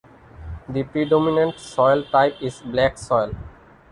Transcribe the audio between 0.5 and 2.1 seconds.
The predominant soil